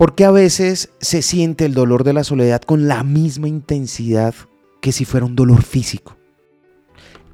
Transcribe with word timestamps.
Porque 0.00 0.24
a 0.24 0.30
veces 0.30 0.88
se 1.02 1.20
siente 1.20 1.66
el 1.66 1.74
dolor 1.74 2.04
de 2.04 2.14
la 2.14 2.24
soledad 2.24 2.62
con 2.62 2.88
la 2.88 3.04
misma 3.04 3.48
intensidad 3.48 4.34
que 4.80 4.92
si 4.92 5.04
fuera 5.04 5.26
un 5.26 5.36
dolor 5.36 5.62
físico. 5.62 6.16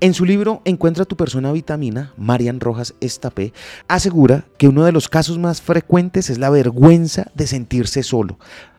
En 0.00 0.14
su 0.14 0.24
libro 0.24 0.62
Encuentra 0.64 1.04
tu 1.04 1.16
persona 1.16 1.52
vitamina, 1.52 2.12
Marian 2.16 2.58
Rojas 2.58 2.96
Estapé 3.00 3.52
asegura 3.86 4.48
que 4.58 4.66
uno 4.66 4.84
de 4.84 4.90
los 4.90 5.08
casos 5.08 5.38
más 5.38 5.62
frecuentes 5.62 6.28
es 6.28 6.38
la 6.38 6.50
vergüenza 6.50 7.30
de 7.36 7.46
sentirse 7.46 8.02
solo. 8.02 8.36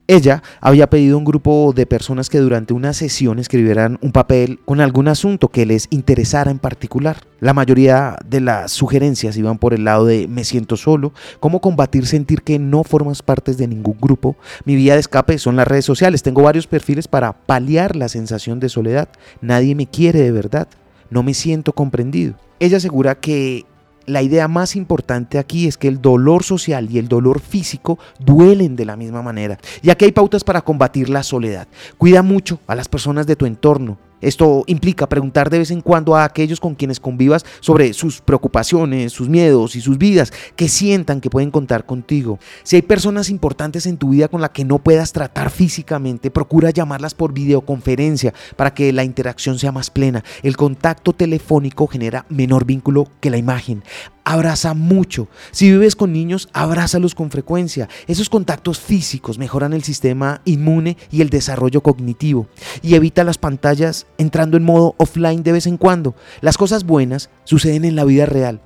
Ella 0.08 0.42
había 0.62 0.90
pedido 0.90 1.16
a 1.16 1.18
un 1.20 1.26
grupo 1.26 1.74
de 1.76 1.86
personas 1.86 2.30
que 2.30 2.40
durante 2.40 2.74
una 2.74 2.94
sesión 2.94 3.40
escribieran 3.40 4.00
un 4.02 4.14
papel 4.14 4.60
con 4.64 4.80
algún 4.80 5.10
asunto 5.10 5.50
que 5.50 5.66
les 5.66 5.88
interesara 5.90 6.50
en 6.50 6.60
particular. 6.60 7.18
La 7.42 7.54
mayoría 7.54 8.18
de 8.26 8.40
las 8.40 8.72
sugerencias 8.72 9.36
iban 9.36 9.58
por 9.58 9.74
el 9.74 9.84
lado 9.84 10.06
de 10.06 10.28
me 10.30 10.46
siento 10.46 10.78
solo, 10.78 11.14
cómo 11.42 11.60
combatir 11.60 12.08
sentir 12.08 12.42
que 12.42 12.58
no 12.58 12.84
formas 12.84 13.22
parte 13.22 13.54
de 13.54 13.68
ningún 13.68 13.98
grupo. 14.00 14.38
Mi 14.64 14.76
vía 14.76 14.94
de 14.94 15.02
escape 15.02 15.38
son 15.38 15.58
las 15.58 15.68
redes 15.68 15.86
sociales. 15.86 16.24
Tengo 16.24 16.42
varios 16.42 16.68
perfiles 16.68 17.10
para 17.10 17.34
paliar 17.34 17.98
la 17.98 18.08
sensación 18.08 18.62
de 18.62 18.70
soledad. 18.70 19.10
Nadie 19.42 19.76
me 19.76 19.88
quiere 19.88 20.22
de 20.22 20.32
verdad 20.32 20.68
no 21.10 21.24
me 21.24 21.34
siento 21.34 21.74
comprendido. 21.74 22.36
Ella 22.60 22.78
asegura 22.78 23.16
que 23.16 23.66
la 24.08 24.22
idea 24.24 24.48
más 24.48 24.76
importante 24.76 25.38
aquí 25.38 25.68
es 25.68 25.78
que 25.78 25.90
el 25.90 26.02
dolor 26.02 26.44
social 26.44 26.88
y 26.90 26.98
el 26.98 27.10
dolor 27.10 27.42
físico 27.42 28.00
duelen 28.20 28.76
de 28.76 28.86
la 28.86 28.96
misma 28.96 29.22
manera. 29.22 29.60
Y 29.84 29.90
aquí 29.90 30.06
hay 30.06 30.12
pautas 30.14 30.44
para 30.44 30.62
combatir 30.62 31.10
la 31.10 31.24
soledad. 31.24 31.68
Cuida 31.98 32.24
mucho 32.24 32.60
a 32.68 32.76
las 32.76 32.88
personas 32.88 33.28
de 33.28 33.36
tu 33.36 33.46
entorno. 33.46 33.98
Esto 34.22 34.64
implica 34.68 35.08
preguntar 35.08 35.50
de 35.50 35.60
vez 35.60 35.72
en 35.72 35.82
cuando 35.82 36.16
a 36.16 36.24
aquellos 36.24 36.60
con 36.60 36.76
quienes 36.76 37.00
convivas 37.00 37.46
sobre 37.60 37.94
sus 37.94 38.22
preocupaciones, 38.22 39.14
sus 39.14 39.30
miedos 39.30 39.76
y 39.76 39.82
sus 39.82 39.98
vidas, 39.98 40.34
que 40.56 40.68
sientan 40.68 41.22
que 41.22 41.30
pueden 41.30 41.52
contar 41.52 41.86
contigo. 41.86 42.40
Si 42.64 42.76
hay 42.76 42.82
personas 42.82 43.30
importantes 43.30 43.86
en 43.86 43.98
tu 43.98 44.10
vida 44.10 44.28
con 44.28 44.42
las 44.42 44.52
que 44.52 44.66
no 44.66 44.80
puedas 44.80 45.14
tratar 45.14 45.50
físicamente, 45.50 46.32
procura 46.32 46.72
llamarlas 46.72 47.14
por 47.14 47.34
videoconferencia 47.34 48.34
para 48.56 48.74
que 48.74 48.92
la 48.92 49.04
interacción 49.04 49.60
sea 49.60 49.72
más 49.72 49.90
plena. 49.90 50.24
El 50.44 50.58
contacto 50.58 51.14
telefónico 51.14 51.88
genera 51.88 52.26
menor 52.30 52.66
vínculo 52.66 53.08
que 53.20 53.30
la 53.30 53.38
imagen 53.38 53.84
abraza 54.28 54.74
mucho. 54.74 55.30
Si 55.52 55.72
vives 55.72 55.96
con 55.96 56.12
niños, 56.12 56.50
abrázalos 56.52 57.16
con 57.16 57.32
frecuencia. 57.32 57.88
Esos 58.08 58.30
contactos 58.30 58.78
físicos 58.78 59.38
mejoran 59.38 59.72
el 59.72 59.84
sistema 59.84 60.42
inmune 60.44 60.98
y 61.10 61.22
el 61.22 61.30
desarrollo 61.30 61.82
cognitivo. 61.82 62.48
Y 62.82 62.96
evita 62.96 63.24
las 63.24 63.38
pantallas 63.38 64.06
entrando 64.18 64.58
en 64.58 64.64
modo 64.64 64.96
offline 64.98 65.44
de 65.44 65.54
vez 65.54 65.66
en 65.66 65.78
cuando. 65.78 66.14
Las 66.42 66.58
cosas 66.58 66.84
buenas 66.84 67.30
suceden 67.46 67.86
en 67.86 67.96
la 67.96 68.04
vida 68.04 68.26
real. 68.26 68.60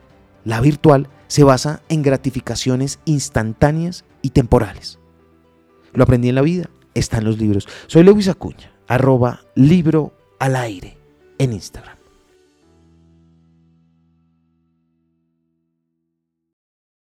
La 0.46 0.62
virtual 0.62 1.10
se 1.28 1.44
basa 1.44 1.84
en 1.90 2.02
gratificaciones 2.02 2.98
instantáneas 3.06 4.04
y 4.24 4.32
temporales. 4.32 4.98
Lo 5.94 6.04
aprendí 6.04 6.30
en 6.30 6.36
la 6.36 6.42
vida, 6.42 6.72
está 6.96 7.20
en 7.20 7.26
los 7.26 7.38
libros. 7.38 7.68
Soy 7.86 8.04
Lewis 8.04 8.30
Acuña, 8.30 8.74
arroba 8.88 9.42
libro 9.54 10.12
al 10.40 10.56
aire 10.56 10.98
en 11.38 11.54
Instagram. 11.54 12.01